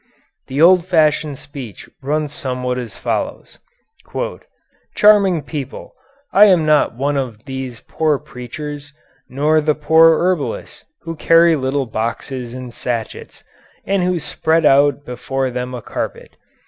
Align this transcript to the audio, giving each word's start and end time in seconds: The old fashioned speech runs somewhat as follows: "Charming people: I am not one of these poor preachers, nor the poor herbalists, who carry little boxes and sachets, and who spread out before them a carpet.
The 0.47 0.59
old 0.59 0.83
fashioned 0.83 1.37
speech 1.37 1.87
runs 2.01 2.33
somewhat 2.33 2.79
as 2.79 2.97
follows: 2.97 3.59
"Charming 4.95 5.43
people: 5.43 5.93
I 6.33 6.47
am 6.47 6.65
not 6.65 6.95
one 6.95 7.17
of 7.17 7.45
these 7.45 7.81
poor 7.81 8.17
preachers, 8.17 8.93
nor 9.29 9.61
the 9.61 9.75
poor 9.75 10.17
herbalists, 10.17 10.85
who 11.01 11.15
carry 11.15 11.55
little 11.55 11.85
boxes 11.85 12.55
and 12.55 12.73
sachets, 12.73 13.43
and 13.85 14.01
who 14.01 14.19
spread 14.19 14.65
out 14.65 15.05
before 15.05 15.51
them 15.51 15.75
a 15.75 15.83
carpet. 15.83 16.35